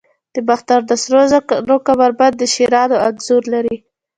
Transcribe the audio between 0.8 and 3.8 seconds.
د سرو زرو کمربند د شیرانو انځور لري